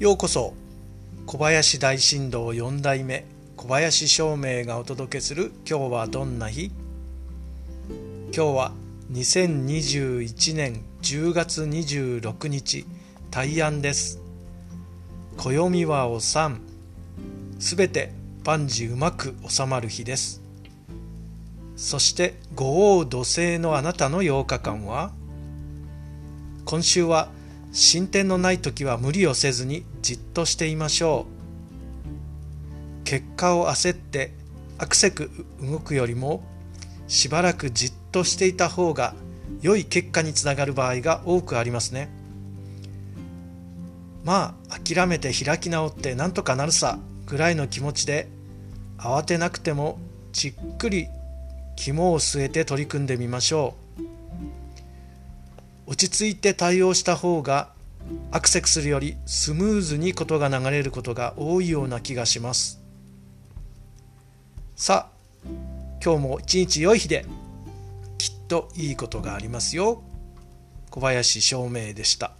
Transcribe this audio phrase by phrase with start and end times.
[0.00, 0.54] ようこそ
[1.26, 6.72] 小林大震動4代目小林照明がお届けする今日はどんな日？
[8.32, 8.72] 今日は
[9.12, 12.86] 2021年10月26日
[13.30, 14.22] 大安です。
[15.36, 16.62] 暦はお産。
[17.58, 20.40] すべて万事うまく収まる日です。
[21.76, 25.12] そして五王土星のあなたの8日間は？
[26.64, 27.28] 今週は
[27.72, 31.26] 進展のない時は無理をせずにじっとしていましょ
[33.04, 33.04] う。
[33.04, 34.32] 結果を焦って
[34.78, 36.42] アクセク動くよりも
[37.06, 39.14] しばらくじっとしていた方が
[39.62, 42.08] 良い結果につながる場合が多くありますね。
[44.24, 48.28] まあ諦めて開き直ってなんとかなるさぐらいの気持ちで
[48.98, 49.98] 慌てなくても
[50.32, 51.08] じっくり
[51.76, 54.09] 肝を据えて取り組んでみましょう。
[55.90, 57.72] 落ち着いて対応した方が
[58.30, 62.80] アクセスするよりスムーズにことが流れることが多いような気がします。
[64.76, 65.48] さあ
[66.02, 67.26] 今日も一日良い日で
[68.18, 70.04] きっといいことがありますよ。
[70.90, 72.39] 小林照明でした。